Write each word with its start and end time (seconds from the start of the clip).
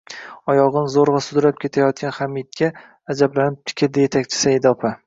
oyog‘ini 0.53 0.89
zo‘rg‘a 0.93 1.21
sudrab 1.25 1.61
ketayotgan 1.65 2.17
Hamidga 2.17 2.73
ajablanib 3.17 3.65
tikildi 3.73 4.07
yetakchi 4.09 4.43
Saida 4.45 4.77
opa 4.79 4.99